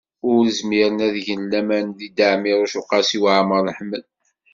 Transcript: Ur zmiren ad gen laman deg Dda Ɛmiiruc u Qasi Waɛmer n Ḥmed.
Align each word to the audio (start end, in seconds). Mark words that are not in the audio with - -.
Ur 0.31 0.43
zmiren 0.57 0.97
ad 1.07 1.15
gen 1.25 1.41
laman 1.51 1.87
deg 1.99 2.11
Dda 2.11 2.27
Ɛmiiruc 2.35 2.73
u 2.79 2.81
Qasi 2.89 3.19
Waɛmer 3.23 3.59
n 3.63 3.69
Ḥmed. 3.77 4.03